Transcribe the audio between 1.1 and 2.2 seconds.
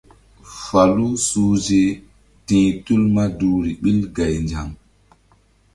suhze si